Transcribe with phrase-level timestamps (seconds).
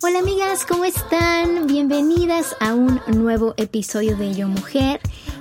[0.00, 1.66] Hola amigas, ¿cómo están?
[1.66, 5.00] Bienvenidas a un nuevo episodio de Yo Mujer.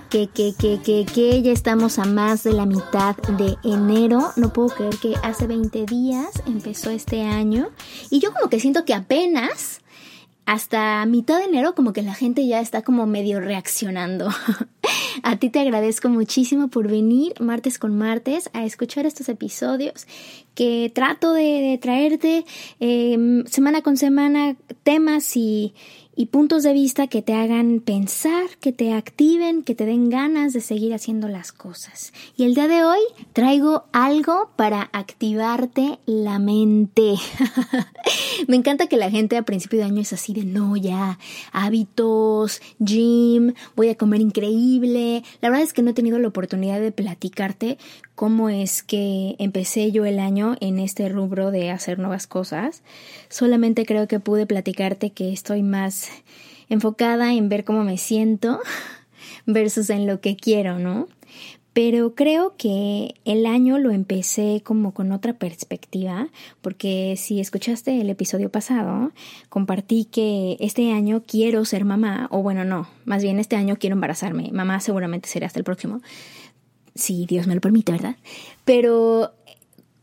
[0.10, 4.32] Que, que, que, que, que ya estamos a más de la mitad de enero.
[4.38, 7.70] No puedo creer que hace 20 días empezó este año.
[8.10, 9.82] Y yo como que siento que apenas
[10.48, 14.30] hasta mitad de enero como que la gente ya está como medio reaccionando.
[15.24, 20.08] a ti te agradezco muchísimo por venir martes con martes a escuchar estos episodios
[20.56, 22.46] que trato de, traerte
[22.80, 25.74] em, semana con semana temas y,
[26.20, 30.52] y puntos de vista que te hagan pensar, que te activen, que te den ganas
[30.52, 32.12] de seguir haciendo las cosas.
[32.36, 33.00] Y el día de hoy
[33.34, 37.14] traigo algo para activarte la mente.
[38.48, 41.20] Me encanta que la gente a principio de año es así de no, ya,
[41.52, 45.24] hábitos, gym, voy a comer increíble.
[45.42, 47.78] La verdad es que no he tenido la oportunidad de platicarte
[48.16, 52.82] cómo es que empecé yo el año en este rubro de hacer nuevas cosas.
[53.30, 56.07] Solamente creo que pude platicarte que estoy más
[56.70, 58.60] enfocada en ver cómo me siento
[59.46, 61.08] versus en lo que quiero, ¿no?
[61.74, 66.30] Pero creo que el año lo empecé como con otra perspectiva,
[66.62, 69.12] porque si escuchaste el episodio pasado,
[69.50, 73.94] compartí que este año quiero ser mamá, o bueno, no, más bien este año quiero
[73.94, 74.50] embarazarme.
[74.52, 76.02] Mamá seguramente será hasta el próximo
[76.98, 78.16] si Dios me lo permite, ¿verdad?
[78.66, 79.34] Pero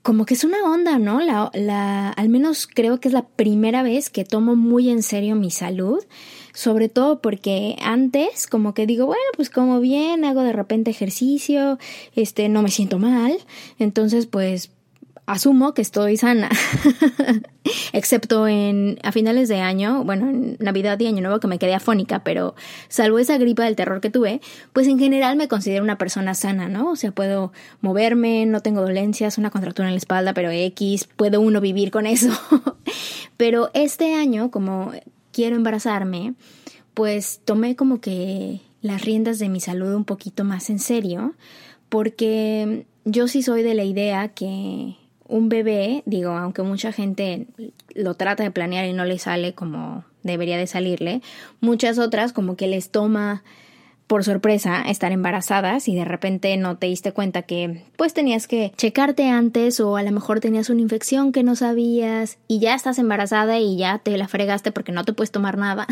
[0.05, 1.21] como que es una onda, ¿no?
[1.21, 5.35] La, la, al menos creo que es la primera vez que tomo muy en serio
[5.35, 6.05] mi salud,
[6.53, 11.79] sobre todo porque antes como que digo, bueno, pues como bien, hago de repente ejercicio,
[12.15, 13.39] este, no me siento mal,
[13.79, 14.71] entonces pues
[15.27, 16.51] asumo que estoy sana,
[17.93, 21.75] excepto en a finales de año, bueno, en Navidad y Año Nuevo que me quedé
[21.75, 22.55] afónica, pero
[22.89, 24.41] salvo esa gripa del terror que tuve,
[24.73, 26.91] pues en general me considero una persona sana, ¿no?
[26.91, 31.41] O sea, puedo moverme, no tengo dolencias, una contractura en la espalda, pero X, puedo
[31.41, 32.31] uno vivir con eso.
[33.37, 34.93] pero este año, como
[35.33, 36.35] quiero embarazarme,
[36.93, 41.35] pues tomé como que las riendas de mi salud un poquito más en serio,
[41.89, 44.97] porque yo sí soy de la idea que
[45.27, 47.47] un bebé, digo, aunque mucha gente
[47.95, 51.21] lo trata de planear y no le sale como debería de salirle,
[51.61, 53.43] muchas otras como que les toma
[54.07, 58.73] por sorpresa estar embarazadas y de repente no te diste cuenta que pues tenías que
[58.77, 62.99] checarte antes o a lo mejor tenías una infección que no sabías y ya estás
[62.99, 65.87] embarazada y ya te la fregaste porque no te puedes tomar nada.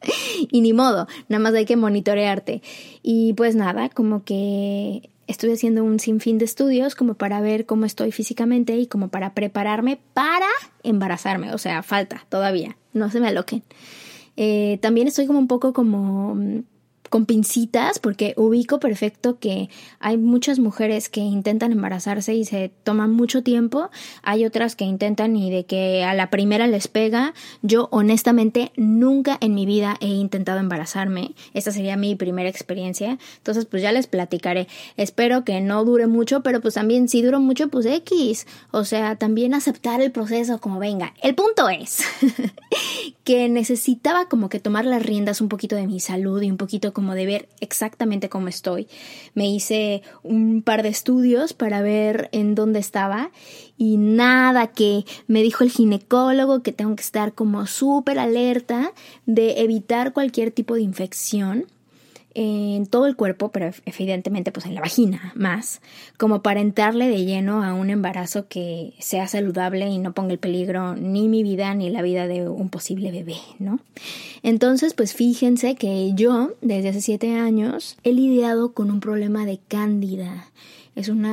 [0.50, 2.62] y ni modo, nada más hay que monitorearte.
[3.02, 7.84] Y pues nada, como que estoy haciendo un sinfín de estudios como para ver cómo
[7.84, 10.48] estoy físicamente y como para prepararme para
[10.82, 11.54] embarazarme.
[11.54, 13.62] O sea, falta todavía, no se me aloquen.
[14.36, 16.62] Eh, también estoy como un poco como mm,
[17.08, 19.68] con pincitas porque ubico perfecto que
[20.00, 23.90] hay muchas mujeres que intentan embarazarse y se toman mucho tiempo,
[24.22, 27.34] hay otras que intentan y de que a la primera les pega.
[27.62, 33.64] Yo honestamente nunca en mi vida he intentado embarazarme, esta sería mi primera experiencia, entonces
[33.64, 34.68] pues ya les platicaré.
[34.96, 39.16] Espero que no dure mucho, pero pues también si duro mucho pues X, o sea,
[39.16, 41.14] también aceptar el proceso como venga.
[41.22, 42.02] El punto es
[43.24, 46.92] que necesitaba como que tomar las riendas un poquito de mi salud y un poquito
[46.98, 48.88] como de ver exactamente cómo estoy.
[49.32, 53.30] Me hice un par de estudios para ver en dónde estaba
[53.76, 58.92] y nada que me dijo el ginecólogo que tengo que estar como súper alerta
[59.26, 61.66] de evitar cualquier tipo de infección
[62.40, 65.80] en todo el cuerpo, pero evidentemente pues en la vagina más,
[66.18, 70.38] como para entrarle de lleno a un embarazo que sea saludable y no ponga en
[70.38, 73.80] peligro ni mi vida ni la vida de un posible bebé, ¿no?
[74.44, 79.58] Entonces pues fíjense que yo desde hace siete años he lidiado con un problema de
[79.66, 80.46] cándida.
[80.94, 81.26] Es un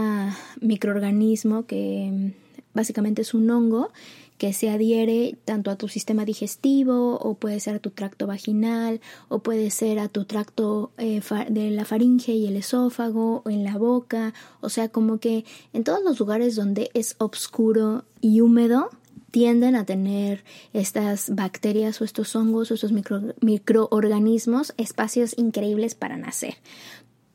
[0.59, 2.33] microorganismo que
[2.73, 3.91] básicamente es un hongo
[4.37, 9.01] que se adhiere tanto a tu sistema digestivo o puede ser a tu tracto vaginal
[9.29, 13.63] o puede ser a tu tracto eh, de la faringe y el esófago o en
[13.63, 18.89] la boca, o sea, como que en todos los lugares donde es oscuro y húmedo
[19.31, 22.93] tienden a tener estas bacterias o estos hongos o estos
[23.41, 26.55] microorganismos espacios increíbles para nacer.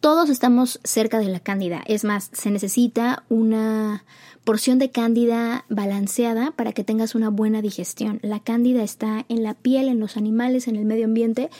[0.00, 4.06] Todos estamos cerca de la cándida, es más, se necesita una
[4.44, 8.18] porción de cándida balanceada para que tengas una buena digestión.
[8.22, 11.50] La cándida está en la piel, en los animales, en el medio ambiente,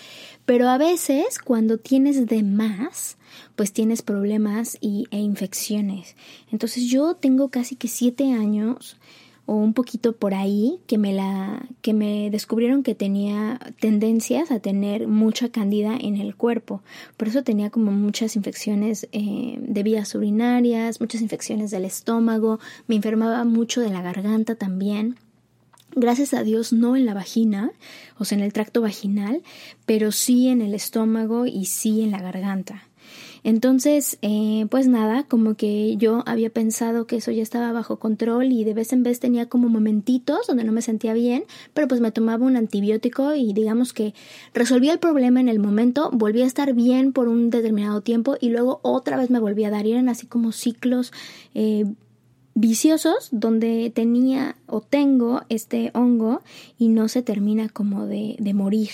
[0.47, 3.19] pero a veces cuando tienes de más,
[3.57, 6.17] pues tienes problemas y, e infecciones.
[6.51, 8.97] Entonces yo tengo casi que siete años
[9.51, 14.61] o un poquito por ahí que me la que me descubrieron que tenía tendencias a
[14.61, 16.83] tener mucha candida en el cuerpo
[17.17, 22.95] por eso tenía como muchas infecciones eh, de vías urinarias muchas infecciones del estómago me
[22.95, 25.17] enfermaba mucho de la garganta también
[25.97, 27.73] Gracias a Dios no en la vagina,
[28.17, 29.43] o sea, en el tracto vaginal,
[29.87, 32.85] pero sí en el estómago y sí en la garganta.
[33.43, 38.53] Entonces, eh, pues nada, como que yo había pensado que eso ya estaba bajo control
[38.53, 42.01] y de vez en vez tenía como momentitos donde no me sentía bien, pero pues
[42.01, 44.15] me tomaba un antibiótico y digamos que
[44.53, 48.51] resolvía el problema en el momento, volvía a estar bien por un determinado tiempo y
[48.51, 49.87] luego otra vez me volvía a dar.
[49.87, 51.13] Y eran así como ciclos
[51.55, 51.85] eh,
[52.55, 56.43] viciosos donde tenía o tengo este hongo
[56.79, 58.91] y no se termina como de, de morir.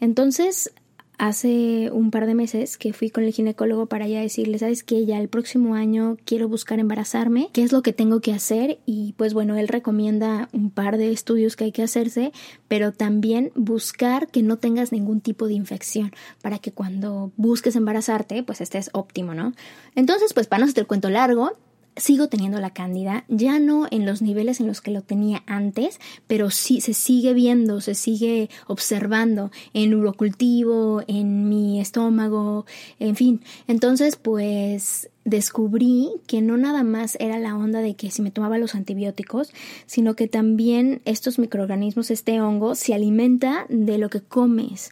[0.00, 0.72] Entonces,
[1.20, 5.04] hace un par de meses que fui con el ginecólogo para ya decirle, sabes que
[5.04, 9.12] ya el próximo año quiero buscar embarazarme, qué es lo que tengo que hacer y
[9.18, 12.32] pues bueno, él recomienda un par de estudios que hay que hacerse,
[12.68, 18.42] pero también buscar que no tengas ningún tipo de infección para que cuando busques embarazarte
[18.42, 19.52] pues estés óptimo, ¿no?
[19.94, 21.52] Entonces pues para no hacer el cuento largo,
[21.96, 26.00] sigo teniendo la cándida, ya no en los niveles en los que lo tenía antes,
[26.26, 32.66] pero sí se sigue viendo, se sigue observando en urocultivo, en mi estómago,
[32.98, 33.42] en fin.
[33.66, 38.58] Entonces, pues descubrí que no nada más era la onda de que si me tomaba
[38.58, 39.52] los antibióticos,
[39.86, 44.90] sino que también estos microorganismos, este hongo, se alimenta de lo que comes.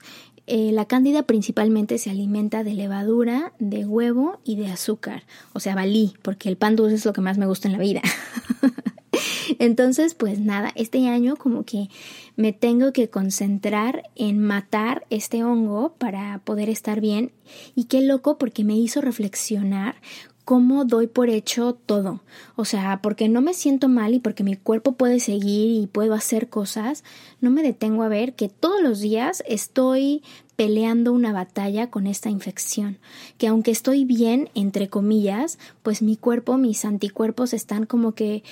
[0.51, 5.75] Eh, la cándida principalmente se alimenta de levadura, de huevo y de azúcar, o sea,
[5.75, 8.01] balí, porque el pan dulce es lo que más me gusta en la vida.
[9.59, 11.91] Entonces, pues nada, este año como que
[12.37, 17.31] me tengo que concentrar en matar este hongo para poder estar bien.
[17.75, 19.97] Y qué loco porque me hizo reflexionar
[20.49, 22.23] cómo doy por hecho todo.
[22.57, 26.15] O sea, porque no me siento mal y porque mi cuerpo puede seguir y puedo
[26.15, 27.05] hacer cosas,
[27.43, 30.23] no me detengo a ver que todos los días estoy
[30.57, 32.97] peleando una batalla con esta infección,
[33.37, 38.43] que aunque estoy bien, entre comillas, pues mi cuerpo, mis anticuerpos están como que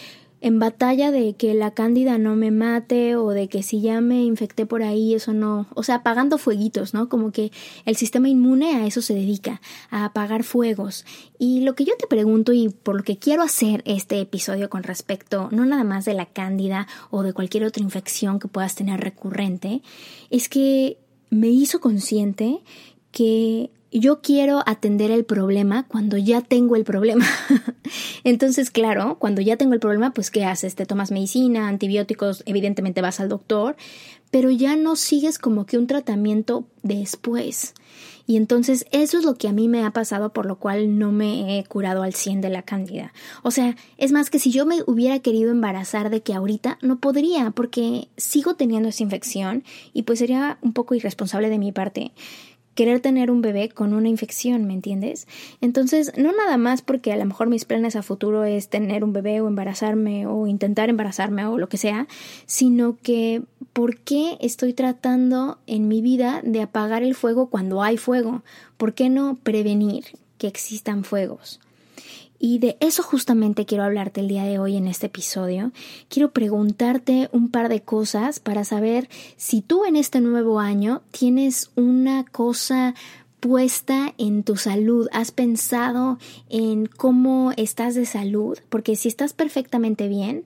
[0.40, 4.22] en batalla de que la cándida no me mate o de que si ya me
[4.22, 7.08] infecté por ahí eso no, o sea, apagando fueguitos, ¿no?
[7.08, 7.52] Como que
[7.84, 9.60] el sistema inmune a eso se dedica,
[9.90, 11.04] a apagar fuegos.
[11.38, 14.82] Y lo que yo te pregunto y por lo que quiero hacer este episodio con
[14.82, 19.00] respecto no nada más de la cándida o de cualquier otra infección que puedas tener
[19.00, 19.82] recurrente,
[20.30, 20.98] es que
[21.30, 22.60] me hizo consciente
[23.10, 27.26] que yo quiero atender el problema cuando ya tengo el problema.
[28.24, 30.74] Entonces, claro, cuando ya tengo el problema, pues ¿qué haces?
[30.74, 33.76] Te tomas medicina, antibióticos, evidentemente vas al doctor,
[34.30, 37.74] pero ya no sigues como que un tratamiento después.
[38.26, 41.12] Y entonces eso es lo que a mí me ha pasado por lo cual no
[41.12, 43.12] me he curado al 100 de la cándida.
[43.42, 46.98] O sea, es más que si yo me hubiera querido embarazar de que ahorita no
[46.98, 49.62] podría porque sigo teniendo esa infección
[49.92, 52.12] y pues sería un poco irresponsable de mi parte
[52.76, 55.26] querer tener un bebé con una infección, ¿me entiendes?
[55.60, 59.14] Entonces, no nada más porque a lo mejor mis planes a futuro es tener un
[59.14, 62.06] bebé o embarazarme o intentar embarazarme o lo que sea,
[62.44, 63.42] sino que
[63.72, 68.42] ¿por qué estoy tratando en mi vida de apagar el fuego cuando hay fuego?
[68.76, 70.04] ¿Por qué no prevenir
[70.36, 71.60] que existan fuegos?
[72.38, 75.72] Y de eso justamente quiero hablarte el día de hoy en este episodio.
[76.08, 81.70] Quiero preguntarte un par de cosas para saber si tú en este nuevo año tienes
[81.76, 82.94] una cosa
[83.40, 90.08] puesta en tu salud, has pensado en cómo estás de salud, porque si estás perfectamente
[90.08, 90.44] bien,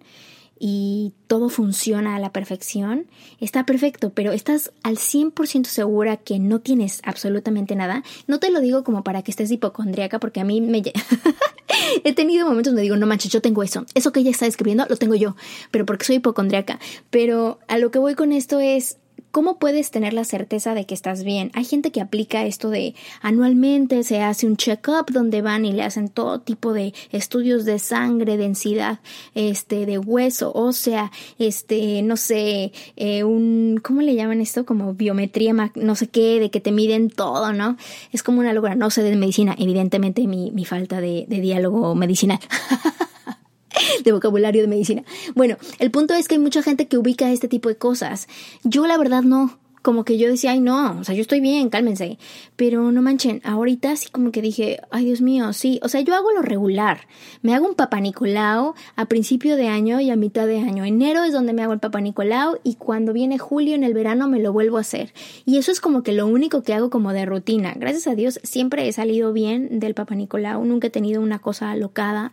[0.62, 3.06] y todo funciona a la perfección,
[3.40, 8.04] está perfecto, pero estás al 100% segura que no tienes absolutamente nada.
[8.26, 10.82] No te lo digo como para que estés hipocondriaca, porque a mí me...
[12.04, 13.86] He tenido momentos donde digo, no manches, yo tengo eso.
[13.94, 15.34] Eso que ella está describiendo lo tengo yo,
[15.70, 16.78] pero porque soy hipocondriaca.
[17.08, 18.98] Pero a lo que voy con esto es,
[19.30, 21.52] ¿Cómo puedes tener la certeza de que estás bien?
[21.54, 25.84] Hay gente que aplica esto de anualmente se hace un check-up donde van y le
[25.84, 28.98] hacen todo tipo de estudios de sangre, densidad,
[29.36, 34.66] este, de hueso, ósea, este, no sé, eh, un, ¿cómo le llaman esto?
[34.66, 37.76] Como biometría, no sé qué, de que te miden todo, ¿no?
[38.10, 38.74] Es como una locura.
[38.74, 42.40] No sé de medicina, evidentemente mi, mi falta de, de diálogo medicinal.
[44.04, 45.02] de vocabulario de medicina.
[45.34, 48.28] Bueno, el punto es que hay mucha gente que ubica este tipo de cosas.
[48.64, 51.70] Yo la verdad no como que yo decía, ay no, o sea, yo estoy bien,
[51.70, 52.18] cálmense.
[52.56, 56.14] Pero no manchen, ahorita sí como que dije, ay Dios mío, sí, o sea, yo
[56.14, 57.06] hago lo regular.
[57.42, 60.84] Me hago un papá Nicolau a principio de año y a mitad de año.
[60.84, 64.28] Enero es donde me hago el papá Nicolau y cuando viene julio en el verano
[64.28, 65.12] me lo vuelvo a hacer.
[65.46, 67.74] Y eso es como que lo único que hago como de rutina.
[67.76, 71.70] Gracias a Dios siempre he salido bien del papá Nicolau, nunca he tenido una cosa
[71.70, 72.32] alocada.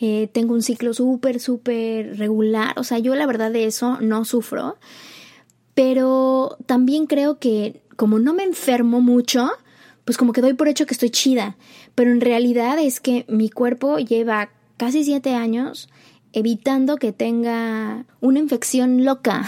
[0.00, 2.74] Eh, tengo un ciclo súper, súper regular.
[2.76, 4.76] O sea, yo la verdad de eso no sufro.
[5.74, 9.50] Pero también creo que como no me enfermo mucho,
[10.04, 11.56] pues como que doy por hecho que estoy chida.
[11.94, 15.88] Pero en realidad es que mi cuerpo lleva casi siete años
[16.32, 19.44] evitando que tenga una infección loca,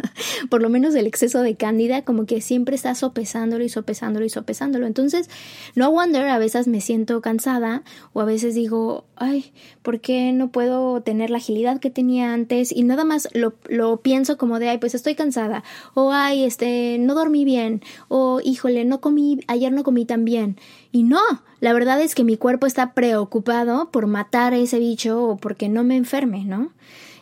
[0.50, 4.30] por lo menos el exceso de cándida, como que siempre está sopesándolo y sopesándolo y
[4.30, 4.86] sopesándolo.
[4.86, 5.28] Entonces,
[5.74, 10.50] no wonder, a veces me siento cansada o a veces digo, ay, ¿por qué no
[10.50, 12.72] puedo tener la agilidad que tenía antes?
[12.72, 15.62] Y nada más lo, lo pienso como de, ay, pues estoy cansada,
[15.94, 20.56] o ay, este, no dormí bien, o híjole, no comí, ayer no comí tan bien.
[20.90, 21.20] Y no,
[21.64, 25.70] la verdad es que mi cuerpo está preocupado por matar a ese bicho o porque
[25.70, 26.74] no me enferme, ¿no?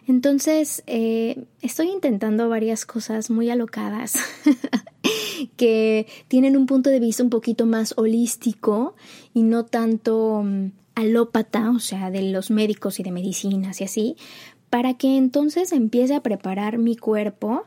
[0.08, 4.14] Entonces, eh, estoy intentando varias cosas muy alocadas
[5.56, 8.96] que tienen un punto de vista un poquito más holístico
[9.32, 14.16] y no tanto mm, alópata, o sea, de los médicos y de medicinas y así,
[14.70, 17.62] para que entonces empiece a preparar mi cuerpo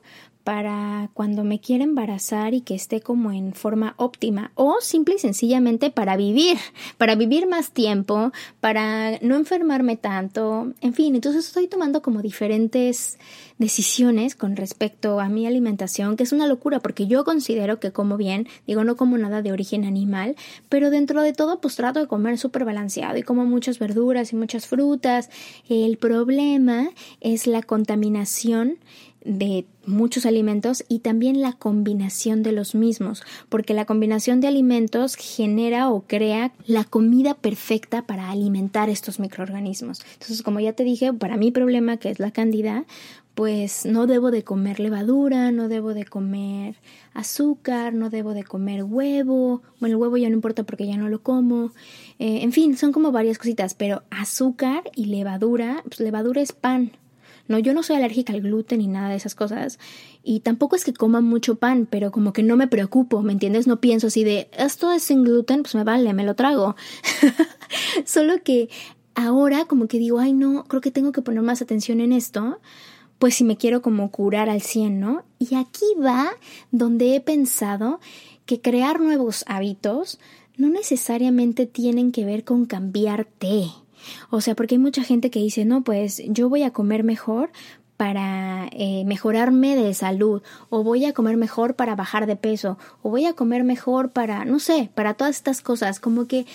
[0.46, 5.18] para cuando me quiera embarazar y que esté como en forma óptima o simple y
[5.18, 6.58] sencillamente para vivir,
[7.00, 13.18] para vivir más tiempo, para no enfermarme tanto, en fin, entonces estoy tomando como diferentes
[13.58, 18.16] decisiones con respecto a mi alimentación, que es una locura porque yo considero que como
[18.16, 20.36] bien, digo no como nada de origen animal,
[20.70, 24.36] pero dentro de todo pues trato de comer súper balanceado y como muchas verduras y
[24.36, 25.32] muchas frutas.
[25.70, 28.78] El problema es la contaminación
[29.26, 35.16] de muchos alimentos y también la combinación de los mismos, porque la combinación de alimentos
[35.16, 40.02] genera o crea la comida perfecta para alimentar estos microorganismos.
[40.14, 42.86] Entonces, como ya te dije, para mi problema que es la candida,
[43.34, 46.78] pues no debo de comer levadura, no debo de comer
[47.14, 51.10] azúcar, no debo de comer huevo, bueno, el huevo ya no importa porque ya no
[51.10, 51.72] lo como,
[52.20, 56.92] eh, en fin, son como varias cositas, pero azúcar y levadura, pues levadura es pan,
[57.48, 59.80] no, yo no soy alérgica al gluten ni nada de esas cosas.
[60.24, 63.68] Y tampoco es que coma mucho pan, pero como que no me preocupo, ¿me entiendes?
[63.68, 66.76] No pienso así de, esto es sin gluten, pues me vale, me lo trago.
[68.06, 68.70] Solo que
[69.14, 72.60] ahora como que digo, ay no, creo que tengo que poner más atención en esto,
[73.20, 75.24] pues si me quiero como curar al 100, ¿no?
[75.40, 76.32] Y aquí va
[76.72, 78.00] donde he pensado
[78.46, 80.20] que crear nuevos hábitos
[80.58, 83.68] no necesariamente tienen que ver con cambiarte.
[84.30, 87.52] O sea, porque hay mucha gente que dice, no, pues yo voy a comer mejor
[87.98, 93.10] para eh, mejorarme de salud, o voy a comer mejor para bajar de peso, o
[93.10, 96.00] voy a comer mejor para, no sé, para todas estas cosas.
[96.00, 96.46] Como que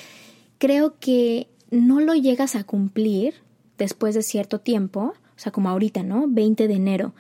[0.59, 3.35] creo que no lo llegas a cumplir
[3.79, 6.27] después de cierto tiempo, o sea, como ahorita, ¿no?
[6.29, 7.15] 20 de enero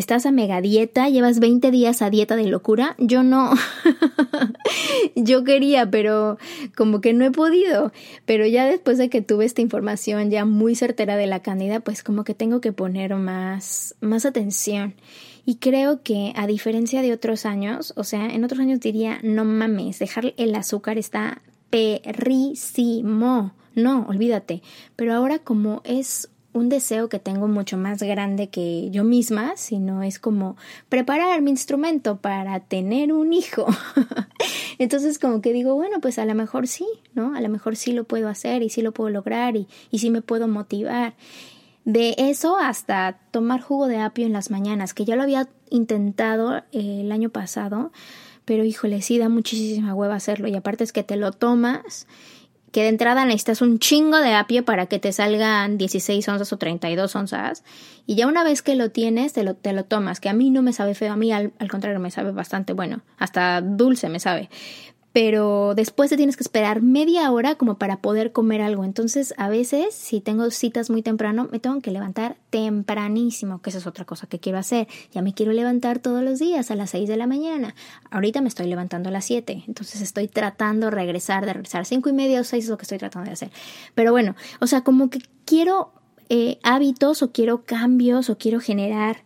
[0.00, 2.96] estás a mega dieta, llevas 20 días a dieta de locura.
[2.98, 3.52] Yo no.
[5.14, 6.38] Yo quería, pero
[6.76, 7.92] como que no he podido.
[8.24, 12.02] Pero ya después de que tuve esta información ya muy certera de la cándida, pues
[12.02, 14.94] como que tengo que poner más, más atención.
[15.44, 19.44] Y creo que a diferencia de otros años, o sea, en otros años diría, no
[19.44, 23.52] mames, dejar el azúcar está perrísimo.
[23.74, 24.62] No, olvídate.
[24.96, 30.02] Pero ahora como es un deseo que tengo mucho más grande que yo misma, sino
[30.02, 30.56] es como
[30.88, 33.66] preparar mi instrumento para tener un hijo.
[34.78, 37.34] Entonces como que digo, bueno, pues a lo mejor sí, ¿no?
[37.34, 40.10] A lo mejor sí lo puedo hacer y sí lo puedo lograr y, y sí
[40.10, 41.14] me puedo motivar.
[41.84, 46.58] De eso hasta tomar jugo de apio en las mañanas, que ya lo había intentado
[46.72, 47.90] eh, el año pasado,
[48.44, 52.06] pero híjole, sí da muchísima hueva hacerlo y aparte es que te lo tomas
[52.72, 56.56] que de entrada necesitas un chingo de apio para que te salgan 16 onzas o
[56.56, 57.64] 32 onzas.
[58.06, 60.20] Y ya una vez que lo tienes, te lo, te lo tomas.
[60.20, 62.72] Que a mí no me sabe feo, a mí al, al contrario me sabe bastante
[62.72, 63.00] bueno.
[63.18, 64.48] Hasta dulce me sabe
[65.12, 68.84] pero después te tienes que esperar media hora como para poder comer algo.
[68.84, 73.78] Entonces, a veces, si tengo citas muy temprano, me tengo que levantar tempranísimo, que esa
[73.78, 74.86] es otra cosa que quiero hacer.
[75.12, 77.74] Ya me quiero levantar todos los días a las 6 de la mañana.
[78.10, 81.86] Ahorita me estoy levantando a las 7, entonces estoy tratando de regresar, de regresar.
[81.86, 83.50] Cinco y media o 6 es lo que estoy tratando de hacer.
[83.94, 85.92] Pero bueno, o sea, como que quiero
[86.32, 89.16] eh, hábitos o quiero cambios o quiero generar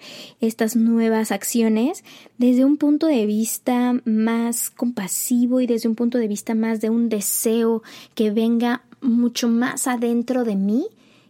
[0.41, 2.03] estas nuevas acciones
[2.39, 6.89] desde un punto de vista más compasivo y desde un punto de vista más de
[6.89, 7.83] un deseo
[8.15, 10.87] que venga mucho más adentro de mí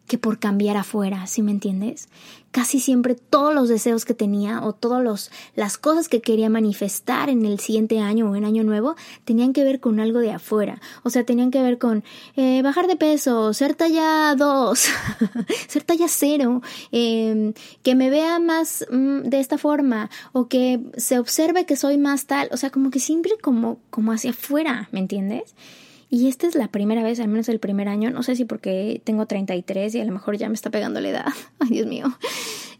[0.06, 2.08] que por cambiar afuera, ¿sí me entiendes?
[2.50, 7.44] Casi siempre todos los deseos que tenía o todas las cosas que quería manifestar en
[7.46, 10.80] el siguiente año o en año nuevo tenían que ver con algo de afuera.
[11.02, 12.04] O sea, tenían que ver con
[12.36, 14.78] eh, bajar de peso, ser talla 2,
[15.68, 21.18] ser talla 0, em, que me vea más mm, de esta forma o que se
[21.18, 22.48] observe que soy más tal.
[22.52, 25.54] O sea, como que siempre como, como hacia afuera, ¿me entiendes?
[26.10, 29.00] Y esta es la primera vez, al menos el primer año, no sé si porque
[29.04, 31.26] tengo 33 y a lo mejor ya me está pegando la edad,
[31.58, 32.16] ay Dios mío,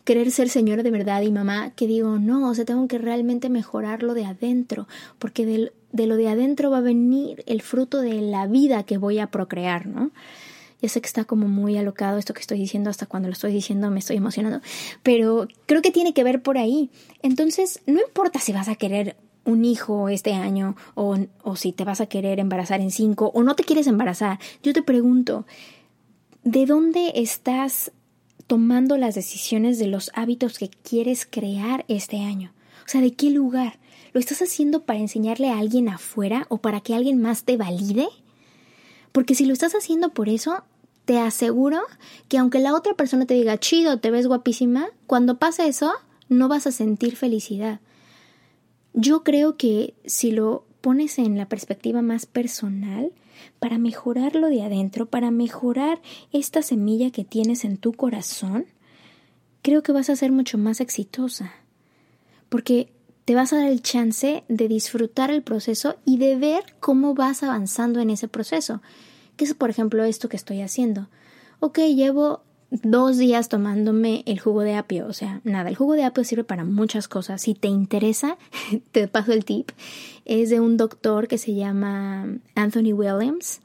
[0.05, 3.49] querer ser señora de verdad y mamá, que digo, no, o sea, tengo que realmente
[3.49, 4.87] mejorar lo de adentro,
[5.19, 9.19] porque de lo de adentro va a venir el fruto de la vida que voy
[9.19, 10.11] a procrear, ¿no?
[10.83, 13.53] Ya sé que está como muy alocado esto que estoy diciendo, hasta cuando lo estoy
[13.53, 14.61] diciendo me estoy emocionando,
[15.03, 16.91] pero creo que tiene que ver por ahí.
[17.23, 21.85] Entonces, no importa si vas a querer un hijo este año o, o si te
[21.85, 25.47] vas a querer embarazar en cinco o no te quieres embarazar, yo te pregunto,
[26.43, 27.93] ¿de dónde estás
[28.47, 32.53] tomando las decisiones de los hábitos que quieres crear este año?
[32.87, 33.79] O sea, ¿de qué lugar?
[34.13, 38.07] ¿Lo estás haciendo para enseñarle a alguien afuera o para que alguien más te valide?
[39.13, 40.65] Porque si lo estás haciendo por eso,
[41.05, 41.81] te aseguro
[42.29, 45.93] que aunque la otra persona te diga chido, te ves guapísima, cuando pasa eso,
[46.29, 47.81] no vas a sentir felicidad.
[48.95, 53.13] Yo creo que si lo pones en la perspectiva más personal,
[53.59, 56.01] para mejorar lo de adentro, para mejorar
[56.33, 58.67] esta semilla que tienes en tu corazón,
[59.63, 61.53] creo que vas a ser mucho más exitosa.
[62.49, 62.93] Porque
[63.25, 67.43] te vas a dar el chance de disfrutar el proceso y de ver cómo vas
[67.43, 68.83] avanzando en ese proceso.
[69.37, 71.09] Que es, por ejemplo, esto que estoy haciendo.
[71.61, 72.43] Ok, llevo
[72.83, 75.07] dos días tomándome el jugo de apio.
[75.07, 77.43] O sea, nada, el jugo de apio sirve para muchas cosas.
[77.43, 78.37] Si te interesa,
[78.93, 79.71] te paso el tip.
[80.25, 83.61] Es de un doctor que se llama Anthony Williams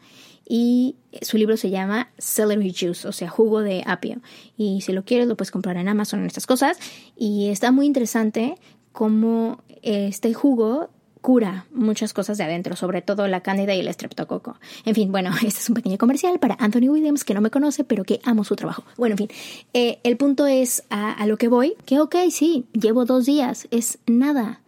[0.47, 4.21] y su libro se llama Celery Juice, o sea, jugo de apio.
[4.57, 6.77] Y si lo quieres, lo puedes comprar en Amazon en estas cosas.
[7.15, 8.55] Y está muy interesante
[8.91, 10.89] cómo este jugo
[11.21, 14.57] cura muchas cosas de adentro, sobre todo la cándida y el estreptococo.
[14.85, 17.83] En fin, bueno, este es un pequeño comercial para Anthony Williams, que no me conoce,
[17.83, 18.83] pero que amo su trabajo.
[18.97, 19.29] Bueno, en fin,
[19.73, 23.67] eh, el punto es a, a lo que voy, que ok, sí, llevo dos días,
[23.71, 24.61] es nada,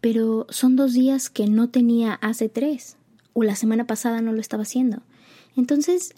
[0.00, 2.96] pero son dos días que no tenía hace tres,
[3.32, 5.02] o la semana pasada no lo estaba haciendo.
[5.56, 6.14] Entonces,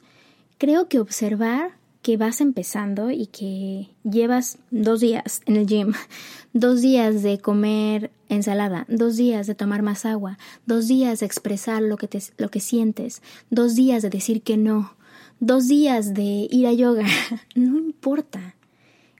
[0.59, 1.72] creo que observar
[2.04, 5.94] que vas empezando y que llevas dos días en el gym,
[6.52, 10.36] dos días de comer ensalada, dos días de tomar más agua,
[10.66, 14.58] dos días de expresar lo que, te, lo que sientes, dos días de decir que
[14.58, 14.94] no,
[15.40, 17.06] dos días de ir a yoga,
[17.54, 18.54] no importa.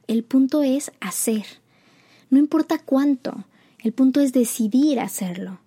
[0.07, 1.47] El punto es hacer.
[2.29, 3.47] No importa cuánto,
[3.79, 5.59] el punto es decidir hacerlo.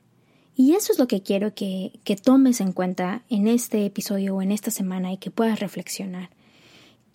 [0.56, 4.43] Y eso es lo que quiero que, que tomes en cuenta en este episodio o
[4.43, 6.37] en esta semana y que puedas reflexionar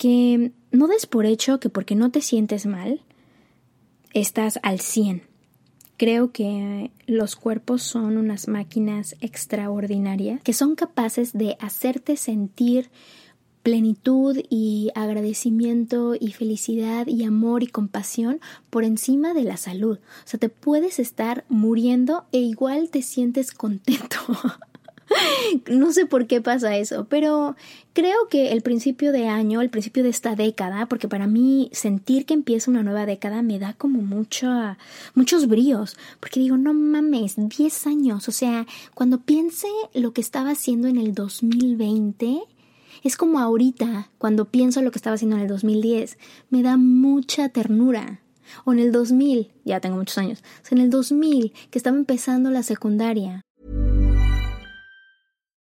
[0.02, 3.02] que no des por hecho que porque no te sientes mal,
[4.12, 5.22] estás al 100.
[5.96, 12.90] Creo que los cuerpos son unas máquinas extraordinarias que son capaces de hacerte sentir
[13.62, 19.98] plenitud y agradecimiento y felicidad y amor y compasión por encima de la salud.
[19.98, 24.16] O sea, te puedes estar muriendo e igual te sientes contento.
[25.70, 27.56] no sé por qué pasa eso, pero
[27.92, 32.26] creo que el principio de año, el principio de esta década, porque para mí sentir
[32.26, 34.48] que empieza una nueva década me da como mucho,
[35.14, 40.50] muchos bríos, porque digo, no mames, 10 años, o sea, cuando piense lo que estaba
[40.50, 42.40] haciendo en el 2020,
[43.02, 46.18] es como ahorita, cuando pienso lo que estaba haciendo en el 2010,
[46.50, 48.20] me da mucha ternura.
[48.64, 51.96] O en el 2000, ya tengo muchos años, o sea, en el 2000, que estaba
[51.96, 53.42] empezando la secundaria,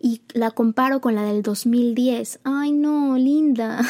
[0.00, 2.40] Y la comparo con la del 2010.
[2.44, 3.80] Ay, no, linda.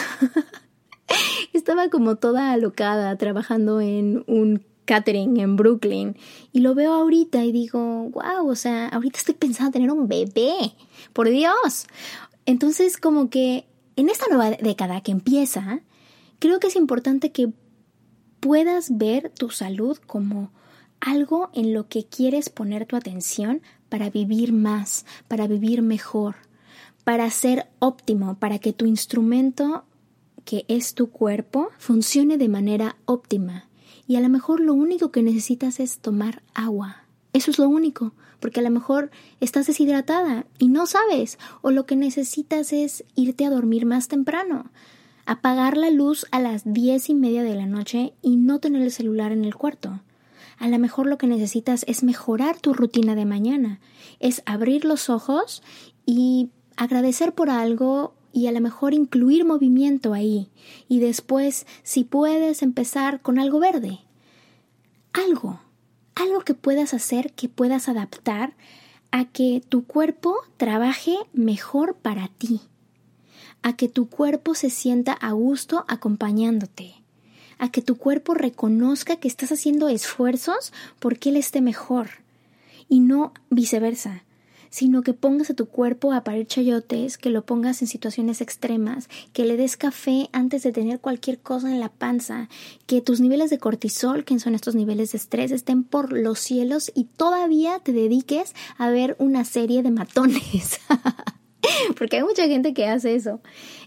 [1.52, 6.16] Estaba como toda alocada trabajando en un catering en Brooklyn
[6.52, 10.08] y lo veo ahorita y digo, wow, o sea, ahorita estoy pensando en tener un
[10.08, 10.74] bebé.
[11.12, 11.86] Por Dios.
[12.44, 15.80] Entonces, como que en esta nueva década que empieza,
[16.40, 17.52] creo que es importante que
[18.40, 20.50] puedas ver tu salud como
[21.00, 26.36] algo en lo que quieres poner tu atención para vivir más, para vivir mejor,
[27.04, 29.84] para ser óptimo, para que tu instrumento,
[30.44, 33.68] que es tu cuerpo, funcione de manera óptima.
[34.06, 37.04] Y a lo mejor lo único que necesitas es tomar agua.
[37.32, 39.10] Eso es lo único, porque a lo mejor
[39.40, 44.70] estás deshidratada y no sabes, o lo que necesitas es irte a dormir más temprano,
[45.26, 48.90] apagar la luz a las diez y media de la noche y no tener el
[48.90, 50.00] celular en el cuarto.
[50.60, 53.80] A lo mejor lo que necesitas es mejorar tu rutina de mañana,
[54.18, 55.62] es abrir los ojos
[56.04, 60.50] y agradecer por algo y a lo mejor incluir movimiento ahí
[60.86, 64.00] y después si puedes empezar con algo verde.
[65.14, 65.60] Algo,
[66.14, 68.52] algo que puedas hacer, que puedas adaptar
[69.12, 72.60] a que tu cuerpo trabaje mejor para ti,
[73.62, 76.99] a que tu cuerpo se sienta a gusto acompañándote
[77.60, 82.08] a que tu cuerpo reconozca que estás haciendo esfuerzos porque él esté mejor
[82.88, 84.24] y no viceversa
[84.70, 89.08] sino que pongas a tu cuerpo a parir chayotes, que lo pongas en situaciones extremas,
[89.32, 92.48] que le des café antes de tener cualquier cosa en la panza,
[92.86, 96.90] que tus niveles de cortisol, que son estos niveles de estrés, estén por los cielos
[96.94, 100.80] y todavía te dediques a ver una serie de matones.
[101.98, 103.40] Porque hay mucha gente que hace eso.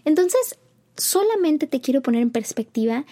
[0.04, 0.58] Entonces,
[0.96, 3.04] solamente te quiero poner en perspectiva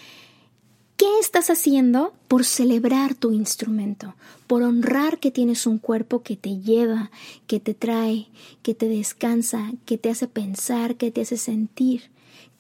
[0.96, 4.14] ¿Qué estás haciendo por celebrar tu instrumento?
[4.46, 7.10] Por honrar que tienes un cuerpo que te lleva,
[7.48, 8.28] que te trae,
[8.62, 12.11] que te descansa, que te hace pensar, que te hace sentir.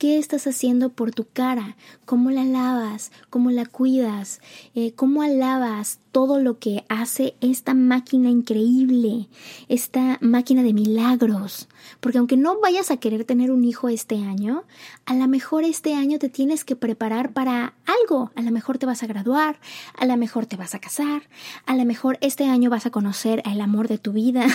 [0.02, 1.76] ¿Qué estás haciendo por tu cara?
[2.06, 3.12] ¿Cómo la lavas?
[3.30, 4.40] ¿Cómo la cuidas?
[4.74, 9.28] Eh, ¿Cómo alabas todo lo que hace esta máquina increíble?
[9.68, 11.68] Esta máquina de milagros.
[12.00, 14.64] Porque aunque no vayas a querer tener un hijo este año,
[15.06, 18.32] a lo mejor este año te tienes que preparar para algo.
[18.34, 19.60] A lo mejor te vas a graduar,
[19.96, 21.28] a lo mejor te vas a casar,
[21.64, 24.46] a lo mejor este año vas a conocer el amor de tu vida.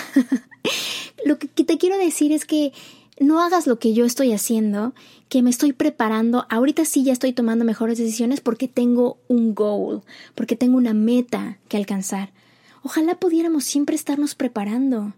[1.25, 2.73] lo que te quiero decir es que
[3.19, 4.93] no hagas lo que yo estoy haciendo,
[5.29, 10.03] que me estoy preparando, ahorita sí ya estoy tomando mejores decisiones porque tengo un goal,
[10.35, 12.31] porque tengo una meta que alcanzar.
[12.83, 15.13] Ojalá pudiéramos siempre estarnos preparando.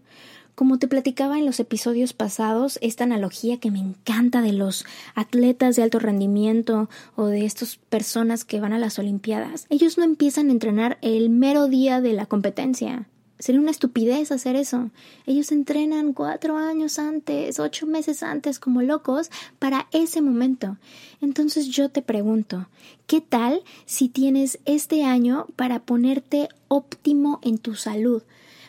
[0.54, 4.84] Como te platicaba en los episodios pasados, esta analogía que me encanta de los
[5.14, 10.04] atletas de alto rendimiento o de estas personas que van a las Olimpiadas, ellos no
[10.04, 13.06] empiezan a entrenar el mero día de la competencia.
[13.40, 14.90] Sería una estupidez hacer eso.
[15.26, 20.76] Ellos entrenan cuatro años antes, ocho meses antes como locos para ese momento.
[21.22, 22.68] Entonces yo te pregunto,
[23.06, 28.22] ¿qué tal si tienes este año para ponerte óptimo en tu salud?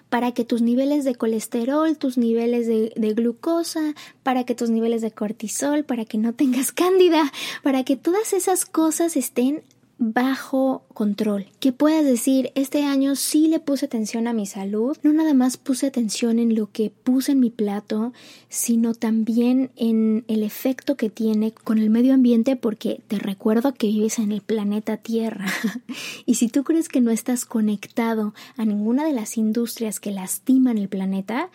[0.09, 5.01] para que tus niveles de colesterol, tus niveles de, de, glucosa, para que tus niveles
[5.01, 7.31] de cortisol, para que no tengas cándida,
[7.63, 9.63] para que todas esas cosas estén
[10.03, 11.45] bajo control.
[11.59, 15.57] Que puedas decir, este año sí le puse atención a mi salud, no nada más
[15.57, 18.11] puse atención en lo que puse en mi plato,
[18.49, 23.87] sino también en el efecto que tiene con el medio ambiente porque te recuerdo que
[23.87, 25.45] vives en el planeta Tierra.
[26.25, 30.79] y si tú crees que no estás conectado a ninguna de las industrias que lastiman
[30.79, 31.51] el planeta,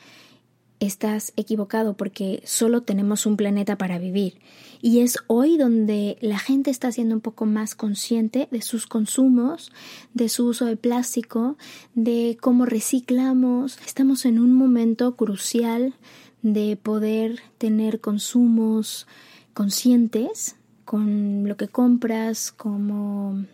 [0.80, 4.38] estás equivocado porque solo tenemos un planeta para vivir.
[4.82, 9.72] Y es hoy donde la gente está siendo un poco más consciente de sus consumos,
[10.12, 11.56] de su uso de plástico,
[11.94, 13.78] de cómo reciclamos.
[13.86, 15.94] Estamos en un momento crucial
[16.42, 19.06] de poder tener consumos
[19.54, 23.48] conscientes con lo que compras, con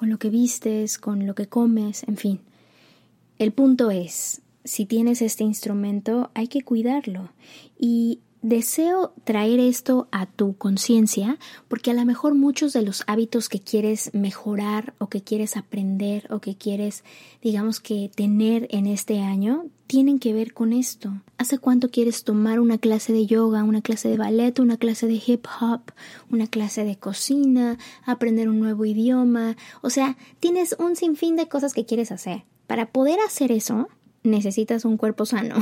[0.00, 2.40] lo que vistes, con lo que comes, en fin.
[3.38, 7.30] El punto es, si tienes este instrumento hay que cuidarlo
[7.78, 13.48] y deseo traer esto a tu conciencia porque a lo mejor muchos de los hábitos
[13.48, 17.02] que quieres mejorar o que quieres aprender o que quieres,
[17.40, 21.14] digamos que tener en este año, tienen que ver con esto.
[21.38, 25.20] ¿Hace cuánto quieres tomar una clase de yoga, una clase de ballet, una clase de
[25.26, 25.80] hip hop,
[26.30, 29.56] una clase de cocina, aprender un nuevo idioma?
[29.80, 32.44] O sea, tienes un sinfín de cosas que quieres hacer.
[32.66, 33.88] Para poder hacer eso,
[34.28, 35.56] necesitas un cuerpo sano.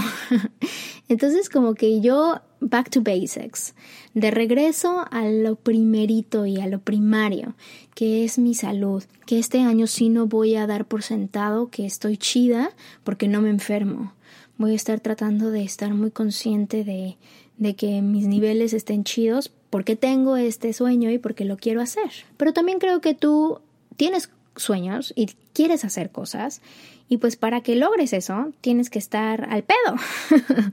[1.09, 3.75] Entonces como que yo back to basics,
[4.15, 7.55] de regreso a lo primerito y a lo primario,
[7.95, 11.87] que es mi salud, que este año sí no voy a dar por sentado que
[11.87, 12.71] estoy chida
[13.05, 14.13] porque no me enfermo.
[14.59, 17.19] Voy a estar tratando de estar muy consciente de,
[17.59, 22.11] de que mis niveles estén chidos porque tengo este sueño y porque lo quiero hacer.
[22.37, 23.61] Pero también creo que tú
[23.97, 26.61] tienes sueños y quieres hacer cosas
[27.09, 29.97] y pues para que logres eso, tienes que estar al pedo.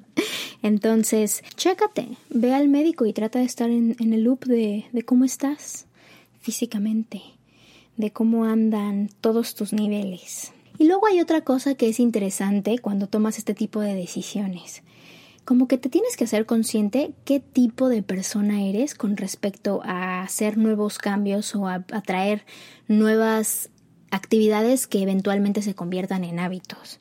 [0.63, 5.26] Entonces, chécate, ve al médico y trata de estar en, el loop de, de cómo
[5.26, 5.86] estás
[6.41, 7.22] físicamente,
[7.98, 10.52] de cómo andan todos tus niveles.
[10.80, 14.82] Y luego hay otra cosa que es interesante cuando tomas este tipo de decisiones.
[15.46, 20.24] Como que te tienes que hacer consciente qué tipo de persona eres con respecto a
[20.24, 22.46] hacer nuevos cambios o a, a traer
[22.88, 23.69] nuevas
[24.13, 26.99] actividades que eventualmente se conviertan en hábitos.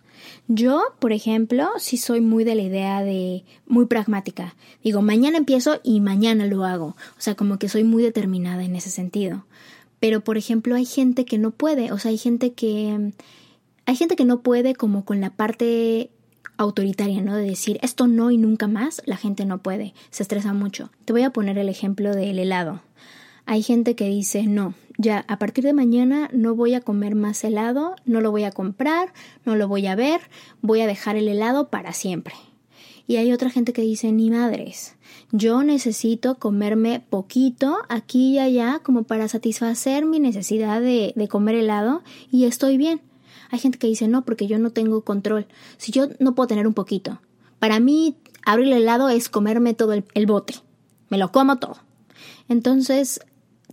[0.48, 4.54] Yo, por ejemplo, sí soy muy de la idea de muy pragmática.
[4.82, 6.96] Digo, mañana empiezo y mañana lo hago.
[7.18, 9.44] O sea, como que soy muy determinada en ese sentido.
[10.00, 11.92] Pero, por ejemplo, hay gente que no puede.
[11.92, 13.12] O sea, hay gente que...
[13.84, 16.10] Hay gente que no puede como con la parte
[16.56, 17.36] autoritaria, ¿no?
[17.36, 20.90] De decir esto no y nunca más, la gente no puede, se estresa mucho.
[21.04, 22.80] Te voy a poner el ejemplo del helado.
[23.46, 27.42] Hay gente que dice, no, ya a partir de mañana no voy a comer más
[27.44, 29.12] helado, no lo voy a comprar,
[29.44, 30.20] no lo voy a ver,
[30.60, 32.34] voy a dejar el helado para siempre.
[33.06, 34.94] Y hay otra gente que dice, ni madres,
[35.32, 41.56] yo necesito comerme poquito aquí y allá como para satisfacer mi necesidad de, de comer
[41.56, 43.00] helado y estoy bien.
[43.50, 45.46] Hay gente que dice, no, porque yo no tengo control.
[45.78, 47.20] Si yo no puedo tener un poquito.
[47.58, 50.54] Para mí, abrir el helado es comerme todo el, el bote.
[51.10, 51.76] Me lo como todo.
[52.48, 53.20] Entonces,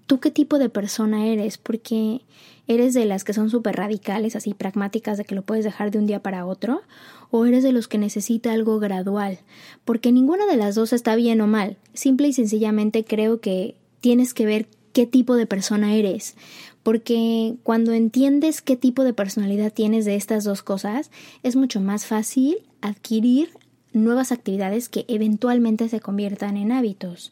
[0.09, 1.59] ¿tú qué tipo de persona eres?
[1.59, 2.21] Porque
[2.65, 5.99] eres de las que son súper radicales, así pragmáticas, de que lo puedes dejar de
[5.99, 6.81] un día para otro,
[7.29, 9.37] o eres de los que necesita algo gradual,
[9.85, 11.77] porque ninguna de las dos está bien o mal.
[11.93, 16.35] Simple y sencillamente creo que tienes que ver qué tipo de persona eres,
[16.81, 21.11] porque cuando entiendes qué tipo de personalidad tienes de estas dos cosas,
[21.43, 23.51] es mucho más fácil adquirir
[23.93, 27.31] nuevas actividades que eventualmente se conviertan en hábitos.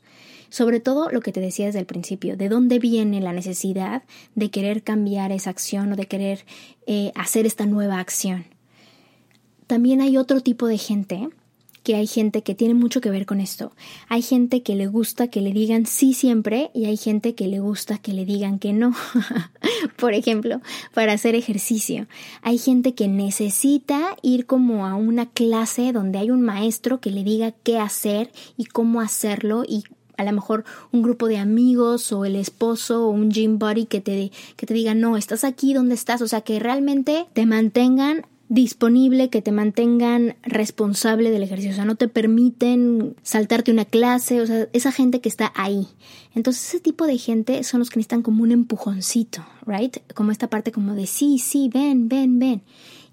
[0.49, 4.03] Sobre todo lo que te decía desde el principio, de dónde viene la necesidad
[4.35, 6.45] de querer cambiar esa acción o de querer
[6.85, 8.45] eh, hacer esta nueva acción.
[9.67, 11.29] También hay otro tipo de gente
[11.87, 13.71] que hay gente que tiene mucho que ver con esto.
[14.09, 17.61] Hay gente que le gusta que le digan sí siempre y hay gente que le
[17.61, 18.93] gusta que le digan que no.
[19.97, 20.59] Por ejemplo,
[20.93, 22.07] para hacer ejercicio.
[22.41, 27.23] Hay gente que necesita ir como a una clase donde hay un maestro que le
[27.23, 29.85] diga qué hacer y cómo hacerlo y
[30.17, 34.01] a lo mejor un grupo de amigos o el esposo o un gym buddy que
[34.01, 38.25] te, que te diga, no, estás aquí donde estás, o sea, que realmente te mantengan
[38.49, 44.41] disponible, que te mantengan responsable del ejercicio, o sea, no te permiten saltarte una clase,
[44.41, 45.87] o sea, esa gente que está ahí.
[46.33, 49.97] Entonces, ese tipo de gente son los que necesitan como un empujoncito, right?
[50.13, 52.61] Como esta parte como de sí, sí, ven, ven, ven.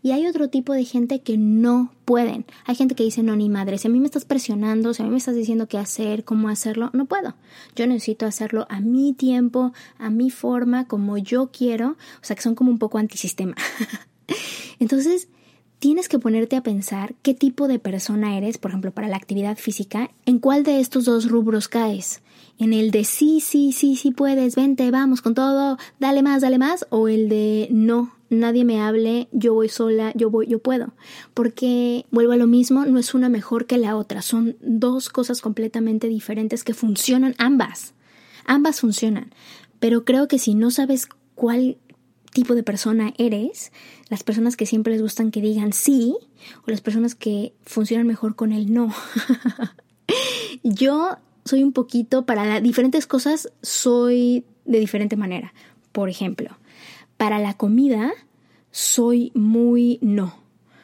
[0.05, 2.45] Y hay otro tipo de gente que no pueden.
[2.67, 5.07] Hay gente que dice, no, ni madre, si a mí me estás presionando, si a
[5.07, 7.37] mí me estás diciendo qué hacer, cómo hacerlo, no puedo.
[7.75, 11.93] Yo necesito hacerlo a mi tiempo, a mi forma, como yo quiero.
[11.93, 13.55] O sea, que son como un poco antisistema.
[14.79, 15.29] Entonces,
[15.79, 19.57] tienes que ponerte a pensar qué tipo de persona eres, por ejemplo, para la actividad
[19.57, 22.21] física, en cuál de estos dos rubros caes.
[22.59, 26.59] En el de sí, sí, sí, sí puedes, vente, vamos con todo, dale más, dale
[26.59, 30.95] más, o el de no, nadie me hable, yo voy sola, yo voy, yo puedo.
[31.33, 35.41] Porque vuelvo a lo mismo, no es una mejor que la otra, son dos cosas
[35.41, 37.95] completamente diferentes que funcionan ambas.
[38.45, 39.33] Ambas funcionan.
[39.81, 41.79] Pero creo que si no sabes cuál
[42.33, 43.73] tipo de persona eres,
[44.09, 46.17] las personas que siempre les gustan que digan sí,
[46.67, 48.93] o las personas que funcionan mejor con el no.
[50.63, 55.55] yo soy un poquito, para diferentes cosas, soy de diferente manera.
[55.93, 56.57] Por ejemplo,
[57.25, 58.13] para la comida
[58.71, 60.35] soy muy no.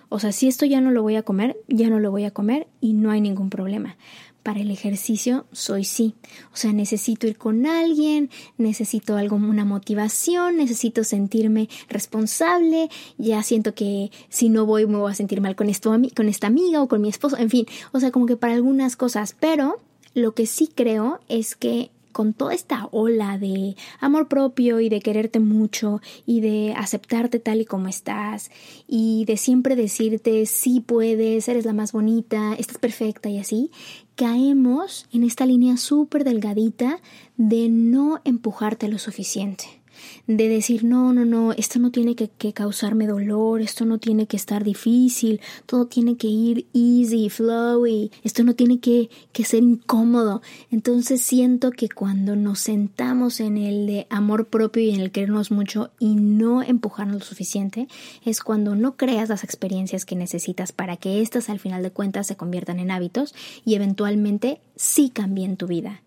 [0.08, 2.30] O sea, si esto ya no lo voy a comer, ya no lo voy a
[2.30, 3.98] comer y no hay ningún problema.
[4.42, 6.14] Para el ejercicio soy sí.
[6.54, 13.74] O sea, necesito ir con alguien, necesito algo, una motivación, necesito sentirme responsable, ya siento
[13.74, 16.88] que si no voy me voy a sentir mal con esto con esta amiga o
[16.88, 19.78] con mi esposo, en fin, o sea, como que para algunas cosas, pero
[20.14, 25.00] Lo que sí creo es que con toda esta ola de amor propio y de
[25.00, 28.50] quererte mucho y de aceptarte tal y como estás
[28.86, 33.70] y de siempre decirte sí puedes, eres la más bonita, estás perfecta y así,
[34.14, 37.00] caemos en esta línea súper delgadita
[37.36, 39.79] de no empujarte lo suficiente
[40.26, 44.36] de decir, no, no, no, esto no tiene que, causarme dolor, esto no tiene que
[44.36, 50.42] estar difícil, todo tiene que ir easy, flowy, esto no tiene que, que ser incómodo.
[50.70, 55.50] Entonces siento que cuando nos sentamos en el de amor propio y en el querernos
[55.50, 57.88] mucho y no empujarnos lo suficiente,
[58.24, 62.26] es cuando no creas las experiencias que necesitas para que éstas al final de cuentas
[62.26, 63.34] se conviertan en hábitos
[63.64, 66.02] y eventualmente sí cambien tu vida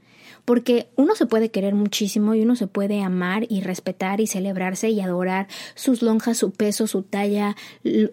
[0.46, 4.90] porque uno se puede querer muchísimo y uno se puede amar y respetar y celebrarse
[4.90, 7.56] y adorar sus lonjas, su peso, su talla,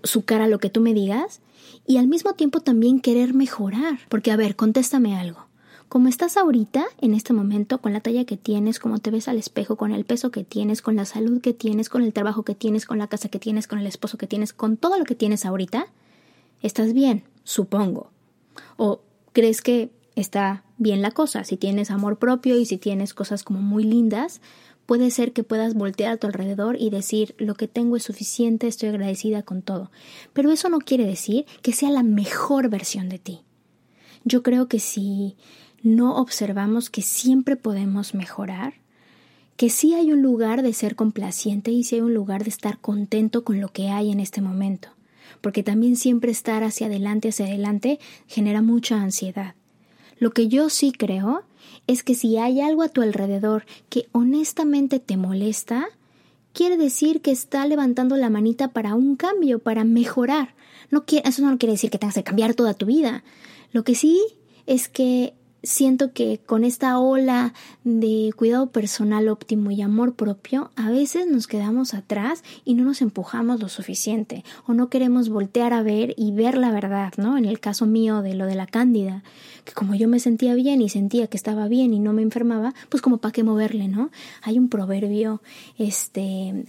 [0.04, 1.40] su cara, lo que tú me digas,
[1.86, 5.46] y al mismo tiempo también querer mejorar, porque a ver, contéstame algo.
[5.88, 9.38] Como estás ahorita, en este momento, con la talla que tienes, como te ves al
[9.38, 12.54] espejo, con el peso que tienes, con la salud que tienes, con el trabajo que
[12.54, 15.16] tienes, con la casa que tienes, con el esposo que tienes, con todo lo que
[15.16, 15.88] tienes ahorita,
[16.62, 18.12] estás bien, supongo.
[18.76, 19.00] ¿O
[19.32, 21.44] crees que está bien la cosa.
[21.44, 24.40] Si tienes amor propio y si tienes cosas como muy lindas,
[24.86, 28.66] puede ser que puedas voltear a tu alrededor y decir lo que tengo es suficiente,
[28.66, 29.92] estoy agradecida con todo.
[30.32, 33.42] Pero eso no quiere decir que sea la mejor versión de ti.
[34.24, 35.36] Yo creo que si
[35.82, 38.74] no observamos que siempre podemos mejorar,
[39.56, 42.78] que sí hay un lugar de ser complaciente y sí hay un lugar de estar
[42.78, 44.88] contento con lo que hay en este momento,
[45.42, 49.54] porque también siempre estar hacia adelante, hacia adelante, genera mucha ansiedad.
[50.20, 51.42] Lo que yo sí creo
[51.86, 55.88] es que si hay algo a tu alrededor que honestamente te molesta,
[56.52, 60.54] quiere decir que está levantando la manita para un cambio, para mejorar.
[60.90, 63.24] No eso no quiere decir que tengas que cambiar toda tu vida.
[63.72, 64.20] Lo que sí
[64.66, 67.52] es que siento que con esta ola
[67.84, 73.02] de cuidado personal óptimo y amor propio, a veces nos quedamos atrás y no nos
[73.02, 77.36] empujamos lo suficiente o no queremos voltear a ver y ver la verdad, ¿no?
[77.36, 79.22] En el caso mío de lo de la cándida,
[79.64, 82.74] que como yo me sentía bien y sentía que estaba bien y no me enfermaba,
[82.88, 84.10] pues como para qué moverle, ¿no?
[84.42, 85.42] Hay un proverbio
[85.78, 86.64] este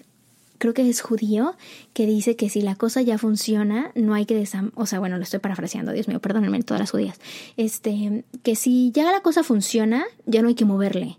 [0.61, 1.55] creo que es judío,
[1.91, 4.71] que dice que si la cosa ya funciona, no hay que desam...
[4.75, 7.19] O sea, bueno, lo estoy parafraseando, Dios mío, perdónenme todas las judías.
[7.57, 11.17] Este, que si ya la cosa funciona, ya no hay que moverle.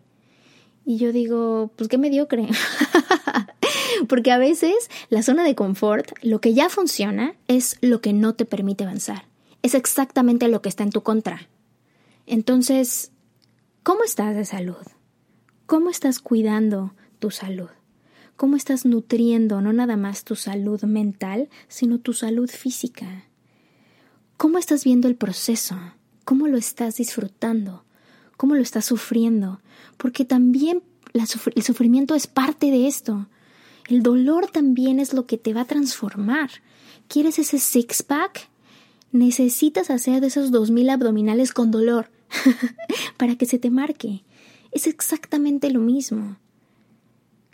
[0.87, 2.49] Y yo digo, pues qué mediocre.
[4.09, 4.75] Porque a veces
[5.11, 9.25] la zona de confort, lo que ya funciona, es lo que no te permite avanzar.
[9.63, 11.49] Es exactamente lo que está en tu contra.
[12.27, 13.11] Entonces,
[13.83, 14.87] ¿cómo estás de salud?
[15.67, 17.71] ¿Cómo estás cuidando tu salud?
[18.37, 23.25] Cómo estás nutriendo no nada más tu salud mental, sino tu salud física.
[24.37, 25.77] ¿Cómo estás viendo el proceso?
[26.25, 27.85] ¿Cómo lo estás disfrutando?
[28.37, 29.61] ¿Cómo lo estás sufriendo?
[29.97, 33.29] Porque también el sufrimiento es parte de esto.
[33.89, 36.51] El dolor también es lo que te va a transformar.
[37.09, 38.49] ¿Quieres ese six-pack?
[39.13, 42.11] Necesitas hacer de esos dos mil abdominales con dolor
[43.17, 44.25] para que se te marque.
[44.71, 46.39] Es exactamente lo mismo.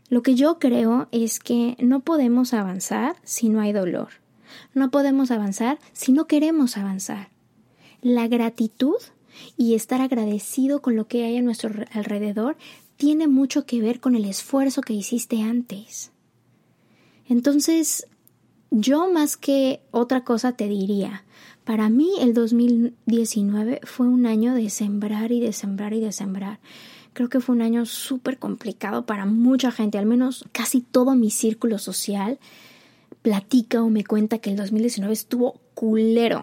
[0.09, 4.09] Lo que yo creo es que no podemos avanzar si no hay dolor.
[4.75, 7.29] No podemos avanzar si no queremos avanzar.
[8.01, 8.97] La gratitud
[9.57, 12.57] y estar agradecido con lo que hay a nuestro alrededor
[12.97, 16.11] tiene mucho que ver con el esfuerzo que hiciste antes.
[17.29, 18.07] Entonces,
[18.71, 21.25] yo más que otra cosa te diría,
[21.65, 26.61] para mí el 2019 fue un año de sembrar y de sembrar y de sembrar.
[27.19, 31.33] Creo que fue un año súper complicado para mucha gente, al menos casi todo mi
[31.33, 32.39] círculo social
[33.23, 36.41] platica o me cuenta que el 2019 estuvo culero.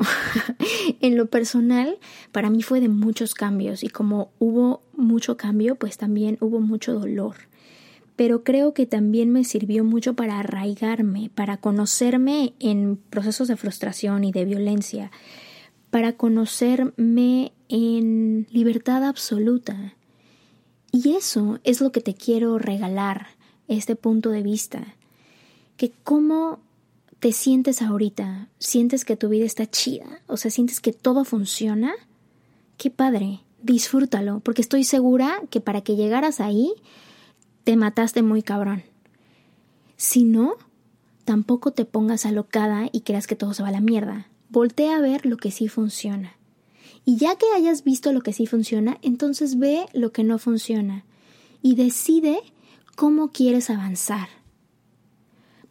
[0.99, 1.97] en lo personal,
[2.33, 6.93] para mí fue de muchos cambios y como hubo mucho cambio, pues también hubo mucho
[6.93, 7.37] dolor.
[8.17, 14.25] Pero creo que también me sirvió mucho para arraigarme, para conocerme en procesos de frustración
[14.25, 15.09] y de violencia,
[15.89, 19.95] para conocerme en libertad absoluta,
[20.95, 23.27] y eso es lo que te quiero regalar,
[23.67, 24.95] este punto de vista.
[25.75, 26.59] Que cómo
[27.19, 31.93] te sientes ahorita, sientes que tu vida está chida, o sea, sientes que todo funciona,
[32.77, 36.71] qué padre, disfrútalo, porque estoy segura que para que llegaras ahí,
[37.65, 38.83] te mataste muy cabrón.
[39.97, 40.53] Si no,
[41.25, 44.27] tampoco te pongas alocada y creas que todo se va a la mierda.
[44.47, 46.37] Voltea a ver lo que sí funciona.
[47.05, 51.05] Y ya que hayas visto lo que sí funciona, entonces ve lo que no funciona
[51.61, 52.39] y decide
[52.95, 54.27] cómo quieres avanzar.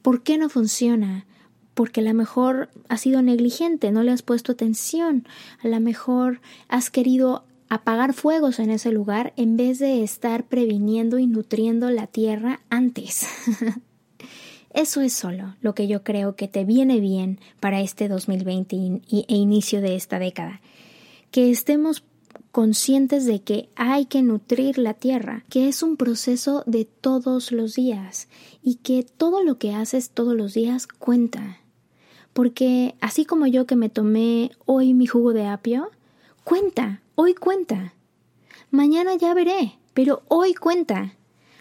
[0.01, 1.27] ¿Por qué no funciona?
[1.75, 5.27] Porque a lo mejor has sido negligente, no le has puesto atención,
[5.63, 11.19] a lo mejor has querido apagar fuegos en ese lugar en vez de estar previniendo
[11.19, 13.27] y nutriendo la tierra antes.
[14.75, 18.77] Eso es solo lo que yo creo que te viene bien para este 2020
[19.09, 20.61] e inicio de esta década.
[21.35, 22.05] Que estemos
[22.53, 27.75] conscientes de que hay que nutrir la tierra, que es un proceso de todos los
[27.75, 28.29] días
[28.63, 31.59] y que todo lo que haces todos los días cuenta.
[32.35, 35.91] Porque así como yo que me tomé hoy mi jugo de apio,
[36.45, 37.95] cuenta, hoy cuenta.
[38.71, 41.17] Mañana ya veré, pero hoy cuenta.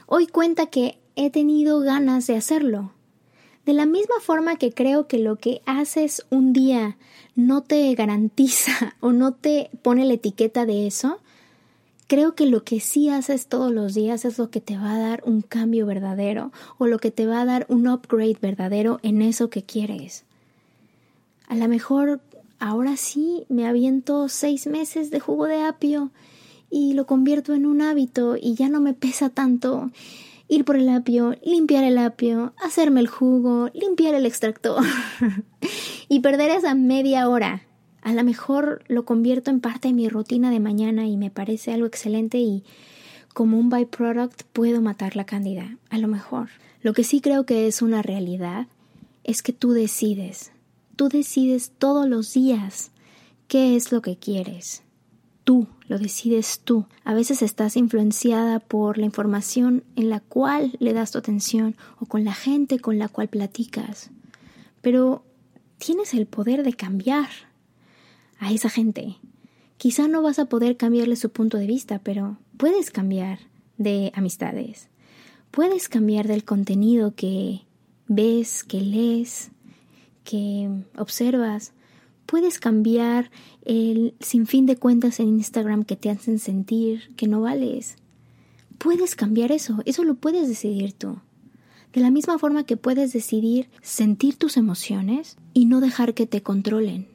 [0.05, 2.91] Hoy cuenta que he tenido ganas de hacerlo.
[3.65, 6.95] De la misma forma que creo que lo que haces un día
[7.35, 11.19] no te garantiza o no te pone la etiqueta de eso,
[12.07, 14.99] creo que lo que sí haces todos los días es lo que te va a
[14.99, 19.21] dar un cambio verdadero o lo que te va a dar un upgrade verdadero en
[19.21, 20.25] eso que quieres.
[21.47, 22.21] A lo mejor
[22.59, 26.11] ahora sí me aviento seis meses de jugo de apio
[26.69, 29.91] y lo convierto en un hábito y ya no me pesa tanto
[30.47, 34.83] ir por el apio, limpiar el apio, hacerme el jugo, limpiar el extractor
[36.09, 37.63] y perder esa media hora.
[38.01, 41.71] A lo mejor lo convierto en parte de mi rutina de mañana y me parece
[41.71, 42.63] algo excelente y
[43.33, 45.77] como un byproduct puedo matar la cándida.
[45.89, 46.49] A lo mejor.
[46.81, 48.67] Lo que sí creo que es una realidad
[49.23, 50.51] es que tú decides.
[50.97, 52.91] Tú decides todos los días
[53.47, 54.83] qué es lo que quieres
[55.43, 56.87] tú, lo decides tú.
[57.03, 62.07] A veces estás influenciada por la información en la cual le das tu atención o
[62.07, 64.09] con la gente con la cual platicas.
[64.81, 65.23] Pero
[65.77, 67.29] tienes el poder de cambiar
[68.39, 69.17] a esa gente.
[69.77, 73.37] Quizá no vas a poder cambiarle su punto de vista, pero puedes cambiar
[73.77, 74.89] de amistades.
[75.51, 77.67] Puedes cambiar del contenido que
[78.07, 79.51] ves, que lees,
[80.23, 81.71] que observas
[82.25, 83.31] puedes cambiar
[83.65, 87.95] el sinfín de cuentas en Instagram que te hacen sentir que no vales.
[88.77, 91.17] Puedes cambiar eso, eso lo puedes decidir tú.
[91.93, 96.41] De la misma forma que puedes decidir sentir tus emociones y no dejar que te
[96.41, 97.07] controlen.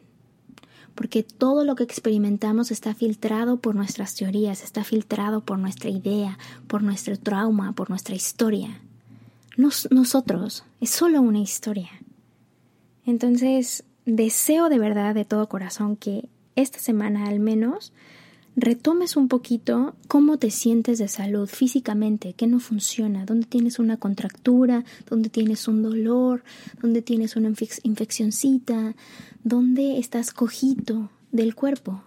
[0.94, 6.38] Porque todo lo que experimentamos está filtrado por nuestras teorías, está filtrado por nuestra idea,
[6.68, 8.80] por nuestro trauma, por nuestra historia.
[9.56, 11.90] nosotros, es solo una historia.
[13.04, 13.84] Entonces,
[14.16, 17.92] deseo de verdad, de todo corazón, que esta semana al menos
[18.56, 23.98] retomes un poquito cómo te sientes de salud físicamente, qué no funciona, dónde tienes una
[23.98, 26.42] contractura, dónde tienes un dolor,
[26.80, 28.96] dónde tienes una infeccióncita,
[29.44, 32.02] dónde estás cojito del cuerpo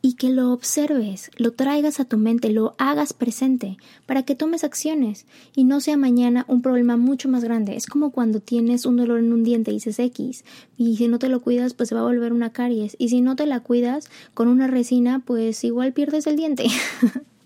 [0.00, 3.76] y que lo observes, lo traigas a tu mente, lo hagas presente,
[4.06, 7.74] para que tomes acciones y no sea mañana un problema mucho más grande.
[7.76, 10.44] Es como cuando tienes un dolor en un diente y dices X,
[10.76, 13.20] y si no te lo cuidas, pues se va a volver una caries, y si
[13.20, 16.66] no te la cuidas con una resina, pues igual pierdes el diente.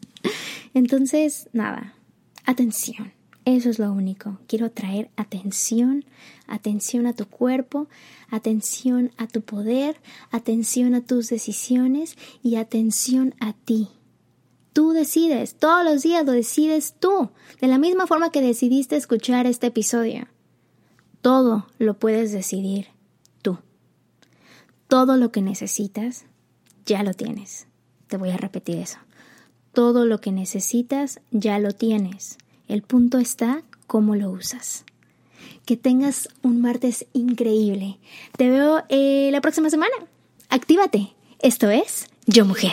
[0.75, 1.95] Entonces, nada,
[2.45, 3.13] atención.
[3.45, 4.39] Eso es lo único.
[4.47, 6.05] Quiero traer atención,
[6.47, 7.89] atención a tu cuerpo,
[8.31, 9.97] atención a tu poder,
[10.31, 13.89] atención a tus decisiones y atención a ti.
[14.73, 17.31] Tú decides, todos los días lo decides tú,
[17.61, 20.29] de la misma forma que decidiste escuchar este episodio.
[21.21, 22.89] Todo lo puedes decidir
[23.43, 23.59] tú.
[24.89, 26.25] Todo lo que necesitas,
[26.87, 27.67] ya lo tienes.
[28.07, 28.99] Te voy a repetir eso.
[29.73, 32.39] Todo lo que necesitas, ya lo tienes.
[32.73, 34.87] El punto está cómo lo usas.
[35.67, 37.99] Que tengas un martes increíble.
[38.39, 39.93] Te veo eh, la próxima semana.
[40.49, 41.13] Actívate.
[41.41, 42.73] Esto es Yo Mujer.